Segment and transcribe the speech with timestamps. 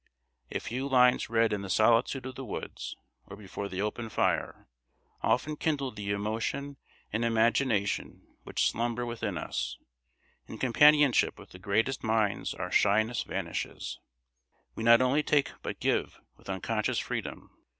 [0.51, 2.95] A few lines read in the solitude of the woods,
[3.27, 4.67] or before the open fire,
[5.21, 6.77] often kindle the emotion
[7.13, 9.77] and imagination which slumber within us;
[10.47, 13.99] in companionship with the greatest minds our shyness vanishes;
[14.73, 17.51] we not only take but give with unconscious freedom.